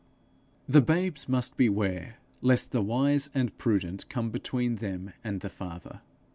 [0.67, 6.01] The babes must beware lest the wise and prudent come between them and the Father.